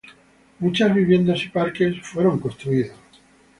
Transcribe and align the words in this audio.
Muchas 0.57 0.95
viviendas 0.95 1.45
y 1.45 1.49
parques 1.49 2.01
fueron 2.01 2.39
construidos. 2.39 2.97